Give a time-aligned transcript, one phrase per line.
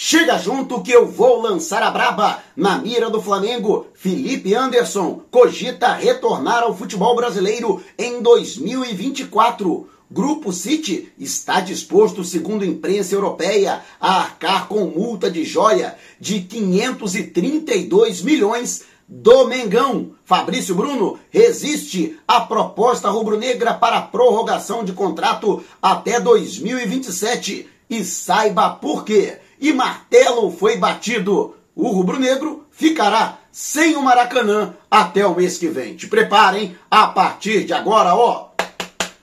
[0.00, 2.40] Chega junto que eu vou lançar a braba.
[2.54, 9.88] Na mira do Flamengo, Felipe Anderson cogita retornar ao futebol brasileiro em 2024.
[10.08, 18.22] Grupo City está disposto, segundo imprensa europeia, a arcar com multa de joia de 532
[18.22, 20.12] milhões do Mengão.
[20.24, 29.04] Fabrício Bruno resiste à proposta rubro-negra para prorrogação de contrato até 2027 e saiba por
[29.04, 31.54] quê e martelo foi batido.
[31.74, 35.96] O rubro-negro ficará sem o Maracanã até o mês que vem.
[35.96, 38.48] Te preparem a partir de agora, ó.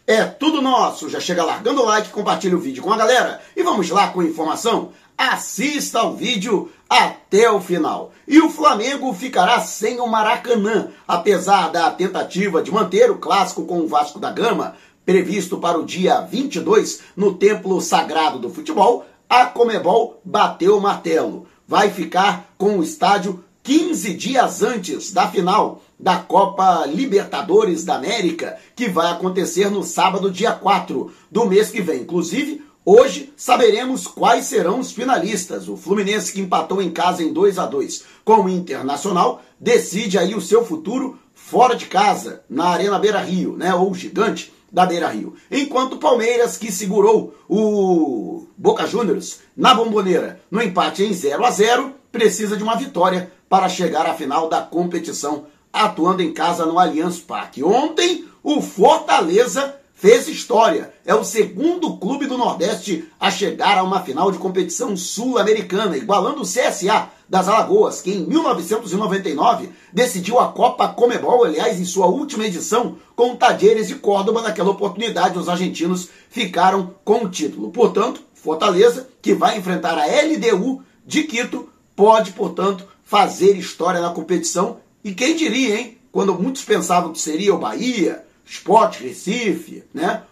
[0.07, 1.09] É tudo nosso.
[1.09, 4.21] Já chega largando o like, compartilha o vídeo com a galera e vamos lá com
[4.21, 4.91] a informação.
[5.17, 8.11] Assista ao vídeo até o final.
[8.27, 13.79] E o Flamengo ficará sem o Maracanã, apesar da tentativa de manter o clássico com
[13.79, 19.47] o Vasco da Gama, previsto para o dia 22 no Templo Sagrado do Futebol a
[19.47, 21.45] Comebol bateu o martelo.
[21.67, 28.57] Vai ficar com o estádio 15 dias antes da final da Copa Libertadores da América,
[28.73, 32.03] que vai acontecer no sábado, dia 4 do mês que vem.
[32.03, 35.67] Inclusive, hoje saberemos quais serão os finalistas.
[35.67, 40.33] O Fluminense, que empatou em casa em 2 a 2 com o Internacional, decide aí
[40.33, 43.75] o seu futuro fora de casa, na Arena Beira Rio, né?
[43.75, 45.35] Ou gigante da Beira Rio.
[45.49, 51.49] Enquanto o Palmeiras, que segurou o Boca Juniors na bomboneira no empate em 0 a
[51.49, 56.77] 0 precisa de uma vitória para chegar à final da competição, atuando em casa no
[56.77, 57.63] Allianz Parque.
[57.63, 60.93] Ontem, o Fortaleza fez história.
[61.05, 66.41] É o segundo clube do Nordeste a chegar a uma final de competição sul-americana, igualando
[66.41, 72.45] o CSA das Alagoas, que em 1999 decidiu a Copa Comebol, aliás, em sua última
[72.45, 74.41] edição, com Tadieres de Córdoba.
[74.41, 77.71] Naquela oportunidade, os argentinos ficaram com o título.
[77.71, 84.77] Portanto, Fortaleza, que vai enfrentar a LDU de Quito, pode, portanto, fazer história na competição.
[85.03, 85.97] E quem diria, hein?
[86.11, 90.23] Quando muitos pensavam que seria o Bahia, Sport Recife, né?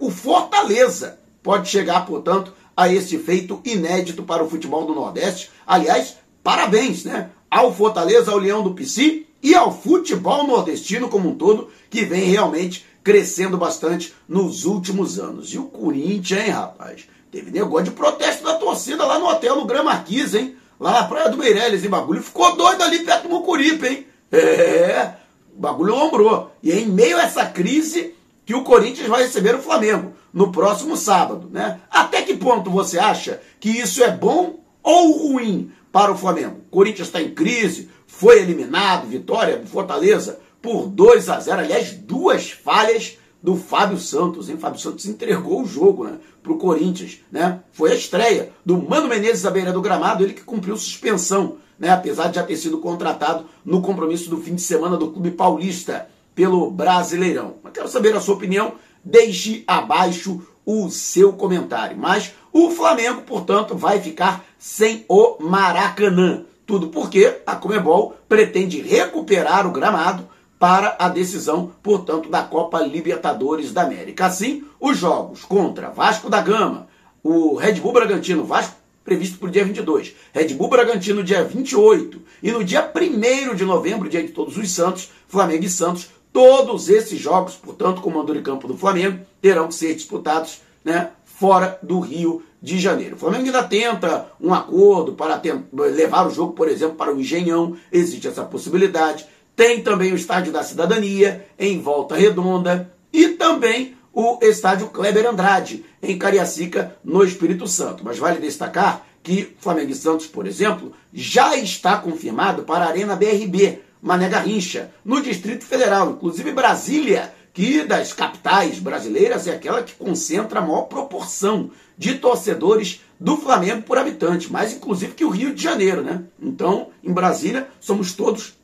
[0.00, 5.50] O Fortaleza pode chegar, portanto, a esse feito inédito para o futebol do Nordeste.
[5.66, 7.30] Aliás, parabéns, né?
[7.50, 12.30] Ao Fortaleza, ao Leão do Pici e ao futebol nordestino como um todo, que vem
[12.30, 15.52] realmente crescendo bastante nos últimos anos.
[15.52, 17.08] E o Corinthians, hein, rapaz?
[17.30, 20.56] Teve negócio de protesto da torcida lá no hotel no Gran Marquis, hein?
[20.78, 22.22] Lá na Praia do Meireles, em bagulho.
[22.22, 24.06] Ficou doido ali perto do Mucuripe, hein?
[24.30, 25.12] É,
[25.56, 26.52] o bagulho lombrou.
[26.62, 28.14] E é em meio a essa crise
[28.44, 31.80] que o Corinthians vai receber o Flamengo no próximo sábado, né?
[31.90, 36.60] Até que ponto você acha que isso é bom ou ruim para o Flamengo?
[36.66, 41.92] O Corinthians está em crise, foi eliminado, vitória do Fortaleza por 2 a 0, aliás,
[41.92, 44.56] duas falhas do Fábio Santos, hein?
[44.56, 47.60] Fábio Santos entregou o jogo, né, pro Corinthians, né?
[47.72, 51.90] Foi a estreia do Mano Menezes à beira do gramado, ele que cumpriu suspensão né,
[51.90, 56.08] apesar de já ter sido contratado no compromisso do fim de semana do Clube Paulista
[56.32, 57.56] pelo Brasileirão.
[57.60, 61.98] Mas quero saber a sua opinião, deixe abaixo o seu comentário.
[61.98, 66.44] Mas o Flamengo, portanto, vai ficar sem o Maracanã.
[66.64, 70.28] Tudo porque a Comebol pretende recuperar o gramado
[70.62, 74.26] para a decisão, portanto, da Copa Libertadores da América.
[74.26, 76.86] Assim, os jogos contra Vasco da Gama,
[77.20, 80.14] o Red Bull Bragantino, Vasco previsto para o dia 22.
[80.32, 82.22] Red Bull Bragantino, dia 28.
[82.40, 86.10] E no dia 1 de novembro, dia de Todos os Santos, Flamengo e Santos.
[86.32, 90.60] Todos esses jogos, portanto, com o mando de campo do Flamengo, terão que ser disputados
[90.84, 93.16] né, fora do Rio de Janeiro.
[93.16, 95.42] O Flamengo ainda tenta um acordo para
[95.72, 97.76] levar o jogo, por exemplo, para o Engenhão.
[97.90, 99.26] Existe essa possibilidade.
[99.62, 102.92] Tem também o Estádio da Cidadania, em Volta Redonda.
[103.12, 108.04] E também o estádio Kleber Andrade, em Cariacica, no Espírito Santo.
[108.04, 113.14] Mas vale destacar que Flamengo e Santos, por exemplo, já está confirmado para a Arena
[113.14, 116.10] BRB, Mané Garrincha, no Distrito Federal.
[116.10, 123.00] Inclusive Brasília, que das capitais brasileiras é aquela que concentra a maior proporção de torcedores
[123.20, 126.24] do Flamengo por habitante, mais inclusive que o Rio de Janeiro, né?
[126.42, 128.60] Então, em Brasília, somos todos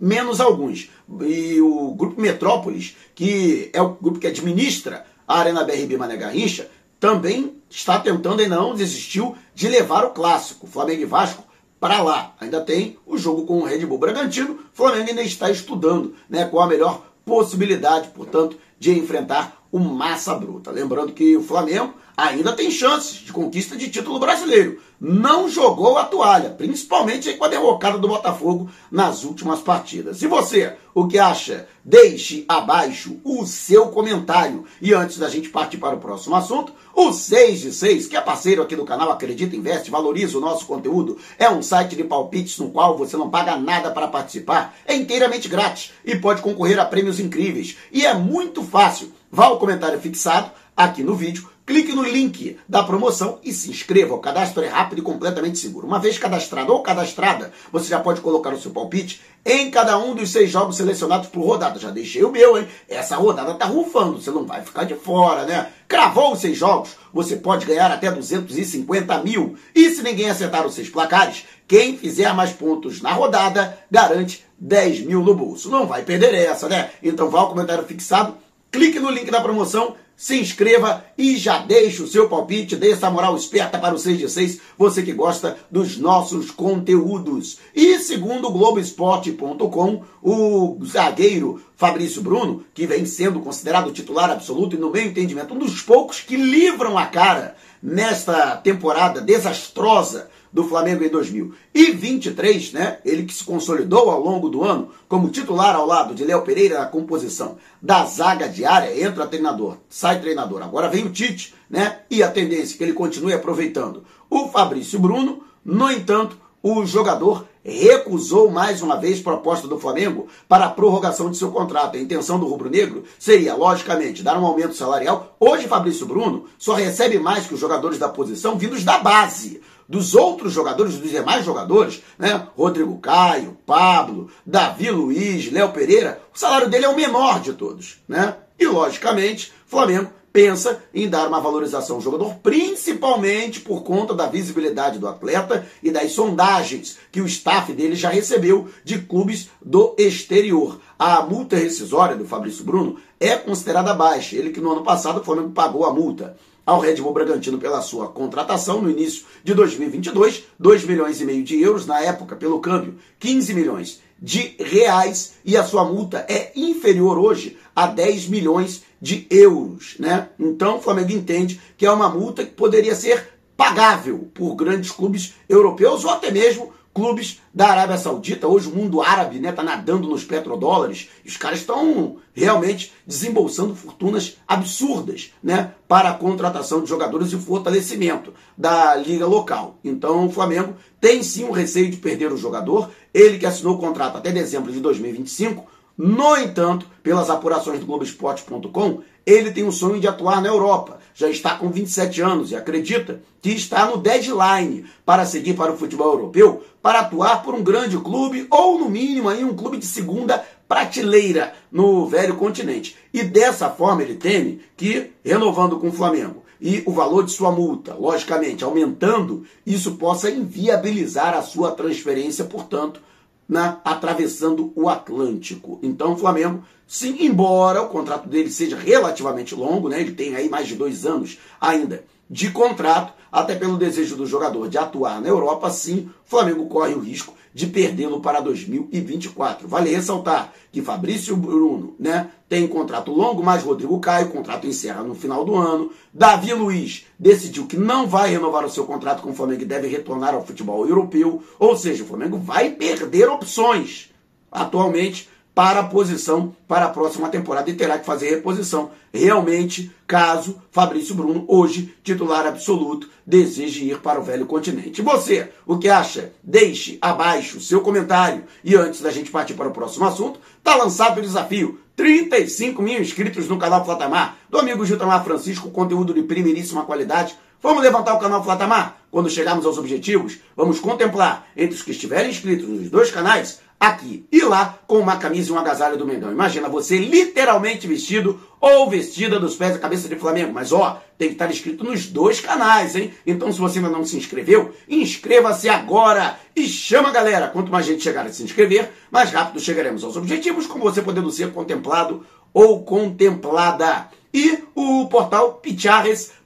[0.00, 0.90] menos alguns.
[1.22, 6.68] E o Grupo Metrópolis, que é o grupo que administra a Arena BRB Mané Garrincha,
[7.00, 11.44] também está tentando e não desistiu de levar o clássico, Flamengo e Vasco,
[11.78, 12.34] para lá.
[12.40, 16.64] Ainda tem o jogo com o Red Bull Bragantino, Flamengo ainda está estudando né, qual
[16.64, 20.70] a melhor possibilidade, portanto, de enfrentar o Massa Bruta.
[20.70, 24.80] Lembrando que o Flamengo ainda tem chances de conquista de título brasileiro.
[25.00, 30.22] Não jogou a toalha, principalmente com a derrocada do Botafogo nas últimas partidas.
[30.22, 31.66] E você, o que acha?
[31.84, 34.64] Deixe abaixo o seu comentário.
[34.80, 38.20] E antes da gente partir para o próximo assunto, o 6 de 6, que é
[38.20, 42.58] parceiro aqui do canal Acredita Investe, valoriza o nosso conteúdo, é um site de palpites
[42.58, 46.84] no qual você não paga nada para participar, é inteiramente grátis e pode concorrer a
[46.84, 47.76] prêmios incríveis.
[47.90, 49.12] E é muito fácil.
[49.30, 54.14] Vá ao comentário fixado aqui no vídeo Clique no link da promoção e se inscreva.
[54.14, 55.86] O cadastro é rápido e completamente seguro.
[55.86, 60.14] Uma vez cadastrado ou cadastrada, você já pode colocar o seu palpite em cada um
[60.14, 61.80] dos seis jogos selecionados por rodada.
[61.80, 62.68] Já deixei o meu, hein?
[62.86, 65.68] Essa rodada tá rufando, você não vai ficar de fora, né?
[65.88, 69.56] Cravou os seis jogos, você pode ganhar até 250 mil.
[69.74, 75.00] E se ninguém acertar os seis placares, quem fizer mais pontos na rodada garante 10
[75.06, 75.70] mil no bolso.
[75.70, 76.90] Não vai perder essa, né?
[77.02, 78.36] Então vá ao comentário fixado,
[78.70, 83.10] clique no link da promoção se inscreva e já deixe o seu palpite, dê essa
[83.10, 87.58] moral esperta para o 6 de 6, você que gosta dos nossos conteúdos.
[87.74, 94.78] E segundo o Globoesporte.com, o zagueiro Fabrício Bruno, que vem sendo considerado titular absoluto e
[94.78, 101.02] no meu entendimento um dos poucos que livram a cara nesta temporada desastrosa do Flamengo
[101.02, 102.98] em 2023, né?
[103.04, 106.78] Ele que se consolidou ao longo do ano como titular ao lado de Léo Pereira
[106.78, 110.62] na composição da zaga diária, entra treinador, sai treinador.
[110.62, 112.02] Agora vem o Tite, né?
[112.08, 115.42] E a tendência é que ele continue aproveitando o Fabrício Bruno.
[115.64, 121.36] No entanto, o jogador recusou mais uma vez proposta do Flamengo para a prorrogação de
[121.36, 121.96] seu contrato.
[121.96, 125.34] A intenção do rubro-negro seria, logicamente, dar um aumento salarial.
[125.40, 130.14] Hoje, Fabrício Bruno só recebe mais que os jogadores da posição vindos da base dos
[130.14, 132.46] outros jogadores, dos demais jogadores, né?
[132.56, 138.02] Rodrigo Caio, Pablo, Davi Luiz, Léo Pereira, o salário dele é o menor de todos,
[138.08, 138.36] né?
[138.58, 144.98] E logicamente, Flamengo pensa em dar uma valorização ao jogador, principalmente por conta da visibilidade
[144.98, 150.80] do atleta e das sondagens que o staff dele já recebeu de clubes do exterior.
[150.98, 154.34] A multa rescisória do Fabrício Bruno é considerada baixa.
[154.34, 156.36] Ele que no ano passado o Flamengo pagou a multa
[156.66, 161.42] ao Red Bull Bragantino pela sua contratação no início de 2022, 2 milhões e meio
[161.42, 166.52] de euros, na época, pelo câmbio, 15 milhões de reais, e a sua multa é
[166.56, 170.28] inferior hoje a 10 milhões de euros, né?
[170.38, 175.34] Então o Flamengo entende que é uma multa que poderia ser pagável por grandes clubes
[175.48, 178.46] europeus ou até mesmo clubes da Arábia Saudita.
[178.46, 183.74] Hoje o mundo árabe está né, tá nadando nos petrodólares os caras estão realmente desembolsando
[183.74, 189.78] fortunas absurdas né, para a contratação de jogadores e o fortalecimento da liga local.
[189.82, 192.90] Então o Flamengo tem sim um receio de perder o jogador.
[193.12, 195.73] Ele que assinou o contrato até dezembro de 2025.
[195.96, 200.98] No entanto, pelas apurações do Globoesporte.com, ele tem o sonho de atuar na Europa.
[201.14, 205.76] Já está com 27 anos e acredita que está no deadline para seguir para o
[205.76, 209.86] futebol europeu, para atuar por um grande clube ou, no mínimo, aí, um clube de
[209.86, 212.96] segunda prateleira no velho continente.
[213.12, 217.52] E dessa forma ele teme que, renovando com o Flamengo e o valor de sua
[217.52, 223.00] multa, logicamente, aumentando, isso possa inviabilizar a sua transferência, portanto,
[223.48, 225.78] né, atravessando o Atlântico.
[225.82, 230.48] Então o Flamengo, sim, embora o contrato dele seja relativamente longo, né, ele tem aí
[230.48, 235.28] mais de dois anos ainda de contrato, até pelo desejo do jogador de atuar na
[235.28, 239.68] Europa, sim, o Flamengo corre o risco de perdê-lo para 2024.
[239.68, 245.14] Vale ressaltar que Fabrício Bruno né, tem contrato longo, mas Rodrigo Caio, contrato encerra no
[245.14, 245.92] final do ano.
[246.12, 249.86] Davi Luiz decidiu que não vai renovar o seu contrato com o Flamengo e deve
[249.86, 251.40] retornar ao futebol europeu.
[251.58, 254.10] Ou seja, o Flamengo vai perder opções.
[254.50, 258.90] Atualmente, para a posição para a próxima temporada e terá que fazer reposição.
[259.12, 265.00] Realmente, caso Fabrício Bruno, hoje titular absoluto, deseje ir para o velho continente.
[265.00, 266.32] Você, o que acha?
[266.42, 268.44] Deixe abaixo o seu comentário.
[268.64, 271.78] E antes da gente partir para o próximo assunto, está lançado o desafio.
[271.94, 277.38] 35 mil inscritos no canal Flatamar, do amigo Giltamar Francisco, conteúdo de primeiríssima qualidade.
[277.62, 278.98] Vamos levantar o canal Flatamar?
[279.10, 284.26] Quando chegarmos aos objetivos, vamos contemplar entre os que estiverem inscritos nos dois canais aqui
[284.32, 286.32] e lá com uma camisa e um agasalho do Mengão.
[286.32, 290.52] Imagina você literalmente vestido ou vestida dos pés à cabeça de Flamengo.
[290.52, 293.12] Mas ó, tem que estar inscrito nos dois canais, hein?
[293.26, 297.48] Então se você ainda não se inscreveu, inscreva-se agora e chama a galera.
[297.48, 301.30] Quanto mais gente chegar a se inscrever, mais rápido chegaremos aos objetivos, como você podendo
[301.30, 304.08] ser contemplado ou contemplada.
[304.32, 305.60] E o portal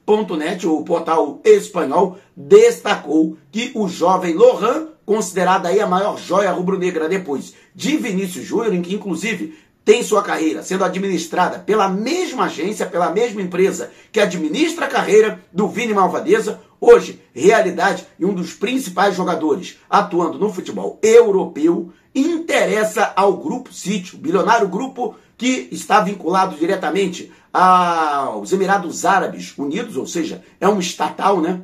[0.09, 7.07] Picharres.net, o portal espanhol, destacou que o jovem Lohan considerada aí a maior joia rubro-negra
[7.07, 12.85] depois de Vinícius Júnior, em que inclusive tem sua carreira sendo administrada pela mesma agência,
[12.85, 18.53] pela mesma empresa que administra a carreira do Vini Malvadeza, hoje realidade e um dos
[18.53, 26.01] principais jogadores atuando no futebol europeu, interessa ao Grupo City, o bilionário grupo que está
[26.01, 31.61] vinculado diretamente aos Emirados Árabes Unidos, ou seja, é um estatal, né?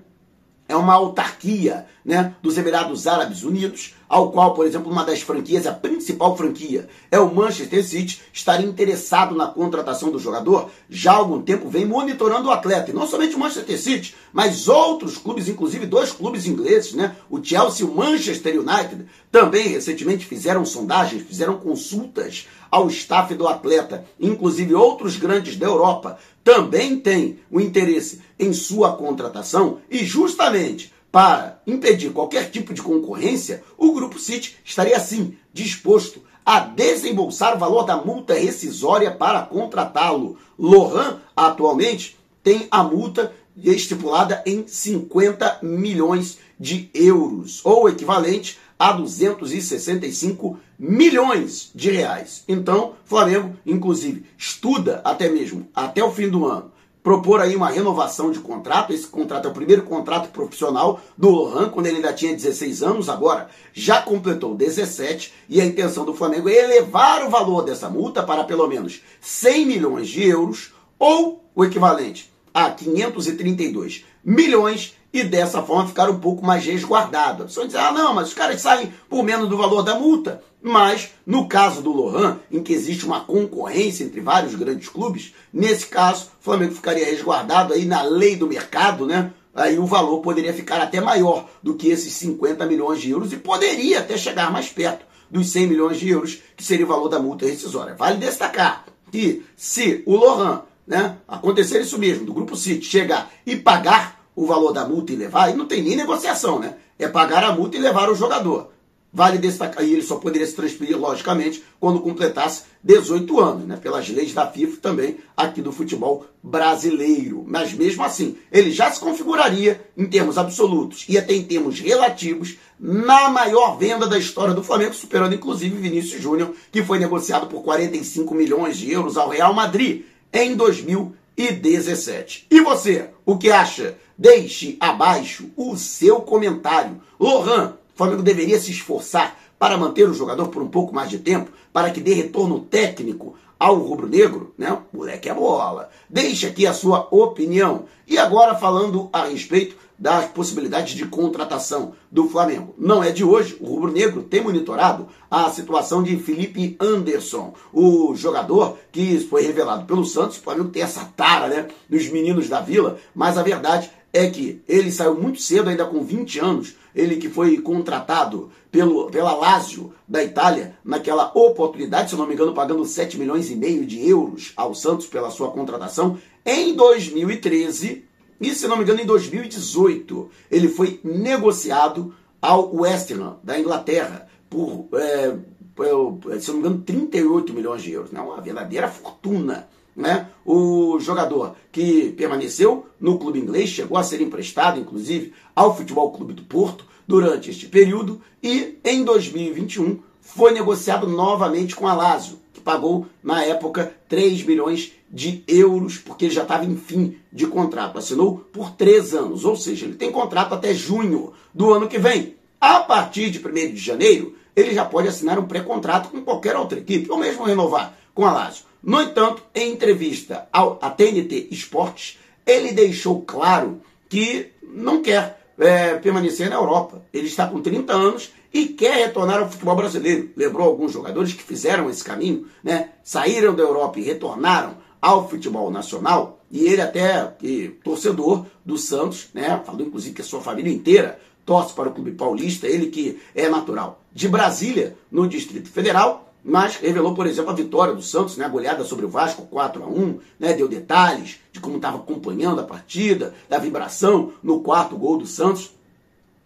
[0.68, 5.66] é uma autarquia né, dos Emirados Árabes Unidos, ao qual, por exemplo, uma das franquias,
[5.66, 11.16] a principal franquia, é o Manchester City, estaria interessado na contratação do jogador, já há
[11.16, 12.92] algum tempo vem monitorando o atleta.
[12.92, 17.44] E não somente o Manchester City, mas outros clubes, inclusive dois clubes ingleses, né, o
[17.44, 24.06] Chelsea e o Manchester United, também recentemente fizeram sondagens, fizeram consultas ao staff do atleta,
[24.20, 31.62] inclusive outros grandes da Europa, também têm o interesse em sua contratação e justamente para
[31.66, 37.84] impedir qualquer tipo de concorrência, o Grupo City estaria sim disposto a desembolsar o valor
[37.84, 40.38] da multa rescisória para contratá-lo.
[40.60, 50.60] Lohan, atualmente, tem a multa estipulada em 50 milhões de euros, ou equivalente a 265
[50.78, 52.44] milhões de reais.
[52.46, 56.74] Então, Flamengo, inclusive, estuda até mesmo, até o fim do ano,
[57.06, 58.92] propor aí uma renovação de contrato.
[58.92, 63.10] Esse contrato é o primeiro contrato profissional do Lohan, quando ele ainda tinha 16 anos,
[63.10, 68.24] agora já completou 17, e a intenção do Flamengo é elevar o valor dessa multa
[68.24, 75.62] para pelo menos 100 milhões de euros, ou o equivalente a 532 milhões e dessa
[75.62, 77.44] forma ficar um pouco mais resguardado.
[77.44, 80.42] A pessoa diz, ah, não, mas os caras saem por menos do valor da multa.
[80.68, 85.86] Mas, no caso do Lohan, em que existe uma concorrência entre vários grandes clubes, nesse
[85.86, 89.32] caso, o Flamengo ficaria resguardado aí na lei do mercado, né?
[89.54, 93.38] Aí o valor poderia ficar até maior do que esses 50 milhões de euros e
[93.38, 97.20] poderia até chegar mais perto dos 100 milhões de euros, que seria o valor da
[97.20, 97.94] multa rescisória.
[97.94, 103.56] Vale destacar que se o Lohan, né, acontecer isso mesmo, do Grupo City, chegar e
[103.56, 106.74] pagar o valor da multa e levar, aí não tem nem negociação, né?
[106.98, 108.74] É pagar a multa e levar o jogador.
[109.16, 113.78] Vale destacar, e ele só poderia se transferir, logicamente, quando completasse 18 anos, né?
[113.78, 117.42] Pelas leis da FIFA também, aqui do futebol brasileiro.
[117.48, 122.58] Mas mesmo assim, ele já se configuraria em termos absolutos e até em termos relativos
[122.78, 127.64] na maior venda da história do Flamengo, superando inclusive Vinícius Júnior, que foi negociado por
[127.64, 130.04] 45 milhões de euros ao Real Madrid
[130.34, 132.48] em 2017.
[132.52, 133.98] E você, o que acha?
[134.18, 137.02] Deixe abaixo o seu comentário.
[137.18, 141.18] Lohan, o Flamengo deveria se esforçar para manter o jogador por um pouco mais de
[141.18, 144.78] tempo, para que dê retorno técnico ao rubro-negro, né?
[144.92, 145.90] Moleque é bola.
[146.10, 147.86] Deixe aqui a sua opinião.
[148.06, 152.76] E agora falando a respeito das possibilidades de contratação do Flamengo.
[152.78, 158.14] Não é de hoje, o Rubro Negro tem monitorado a situação de Felipe Anderson, o
[158.14, 160.38] jogador que foi revelado pelo Santos.
[160.38, 164.62] O Flamengo tem essa tara, né, dos meninos da Vila, mas a verdade é que
[164.66, 169.94] ele saiu muito cedo, ainda com 20 anos, ele que foi contratado pelo, pela Lazio
[170.08, 174.54] da Itália, naquela oportunidade, se não me engano, pagando 7 milhões e meio de euros
[174.56, 176.18] ao Santos pela sua contratação.
[176.46, 178.06] Em 2013,
[178.40, 184.30] e se não me engano, em 2018, ele foi negociado ao West Ham, da Inglaterra,
[184.50, 188.12] por, é, se não me engano, 38 milhões de euros.
[188.12, 188.22] Né?
[188.22, 189.68] Uma verdadeira fortuna.
[189.96, 190.28] Né?
[190.46, 196.34] O jogador que permaneceu no clube inglês chegou a ser emprestado, inclusive, ao Futebol Clube
[196.34, 202.60] do Porto durante este período e em 2021 foi negociado novamente com a Lazio, que
[202.60, 207.98] pagou na época 3 milhões de euros, porque ele já estava em fim de contrato.
[207.98, 212.36] Assinou por três anos, ou seja, ele tem contrato até junho do ano que vem.
[212.60, 216.80] A partir de 1 de janeiro, ele já pode assinar um pré-contrato com qualquer outra
[216.80, 218.66] equipe, ou mesmo renovar com a Lazio.
[218.86, 225.96] No entanto, em entrevista ao, à TNT Esportes, ele deixou claro que não quer é,
[225.96, 227.02] permanecer na Europa.
[227.12, 230.30] Ele está com 30 anos e quer retornar ao futebol brasileiro.
[230.38, 232.92] Lembrou alguns jogadores que fizeram esse caminho, né?
[233.04, 236.40] saíram da Europa e retornaram ao futebol nacional.
[236.52, 237.36] E ele até,
[237.84, 239.60] torcedor do Santos, né?
[239.66, 243.50] falou inclusive que a sua família inteira torce para o clube paulista, ele que é
[243.50, 248.46] natural de Brasília, no Distrito Federal, mas revelou, por exemplo, a vitória do Santos, né,
[248.46, 252.62] a goleada sobre o Vasco 4 a 1 né, deu detalhes de como estava acompanhando
[252.62, 255.72] a partida, da vibração no quarto gol do Santos.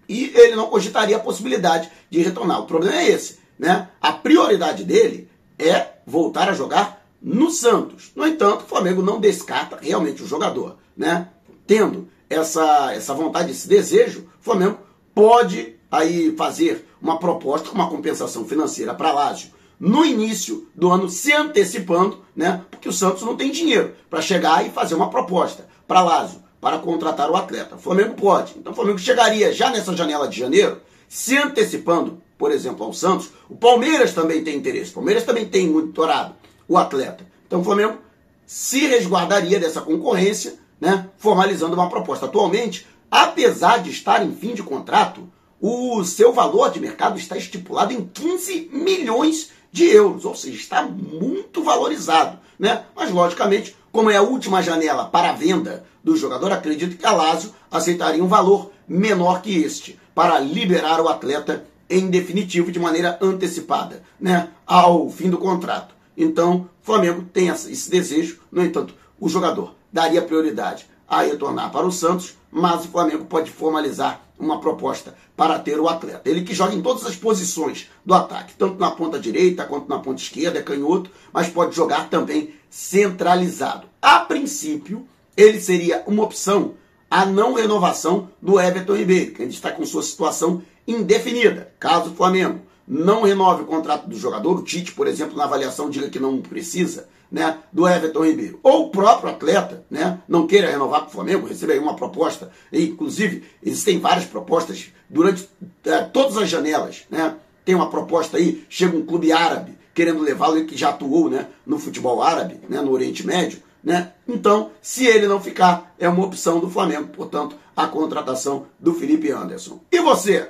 [0.08, 2.62] E ele não cogitaria a possibilidade de retornar.
[2.62, 3.40] O problema é esse.
[3.60, 3.90] Né?
[4.02, 5.30] A prioridade dele
[5.60, 8.14] é voltar a jogar no Santos.
[8.16, 10.78] No entanto, o Flamengo não descarta realmente o jogador.
[10.96, 11.28] Né?
[11.68, 14.78] Tendo essa, essa vontade, esse desejo, o Flamengo
[15.14, 21.32] pode aí fazer uma proposta uma compensação financeira para Lázio no início do ano se
[21.32, 22.64] antecipando, né?
[22.70, 26.80] Porque o Santos não tem dinheiro para chegar e fazer uma proposta para Lázio para
[26.80, 27.76] contratar o atleta.
[27.76, 28.56] O Flamengo pode.
[28.58, 33.30] Então o Flamengo chegaria já nessa janela de janeiro, se antecipando, por exemplo, ao Santos.
[33.50, 34.92] O Palmeiras também tem interesse.
[34.92, 36.36] O Palmeiras também tem monitorado
[36.68, 37.26] o atleta.
[37.48, 37.98] Então o Flamengo
[38.46, 42.26] se resguardaria dessa concorrência, né, formalizando uma proposta.
[42.26, 45.30] Atualmente, apesar de estar em fim de contrato,
[45.62, 50.82] o seu valor de mercado está estipulado em 15 milhões de euros, ou seja, está
[50.84, 52.40] muito valorizado.
[52.58, 52.84] Né?
[52.96, 57.12] Mas, logicamente, como é a última janela para a venda do jogador, acredito que a
[57.12, 63.18] Lazio aceitaria um valor menor que este para liberar o atleta em definitivo de maneira
[63.22, 65.96] antecipada, né, ao fim do contrato.
[66.16, 71.88] Então, o Flamengo tem esse desejo, no entanto, o jogador daria prioridade a retornar para
[71.88, 76.30] o Santos, mas o Flamengo pode formalizar uma proposta para ter o atleta.
[76.30, 80.00] Ele que joga em todas as posições do ataque, tanto na ponta direita quanto na
[80.00, 83.88] ponta esquerda, é canhoto, mas pode jogar também centralizado.
[84.02, 86.76] A princípio, ele seria uma opção
[87.10, 91.74] a não renovação do Everton Ribeiro, que ainda está com sua situação indefinida.
[91.80, 95.92] Caso o Flamengo não renove o contrato do jogador, o Tite, por exemplo, na avaliação
[95.92, 98.60] diga que não precisa, né, do Everton Ribeiro.
[98.64, 102.52] Ou o próprio atleta, né, não queira renovar para o Flamengo, recebe aí uma proposta,
[102.72, 105.48] e, inclusive existem várias propostas durante
[105.86, 107.36] é, todas as janelas, né?
[107.64, 111.48] Tem uma proposta aí, chega um clube árabe querendo levá-lo, ele que já atuou, né,
[111.66, 114.14] no futebol árabe, né, no Oriente Médio, né?
[114.28, 119.30] Então, se ele não ficar, é uma opção do Flamengo, portanto, a contratação do Felipe
[119.30, 119.80] Anderson.
[119.92, 120.50] E você?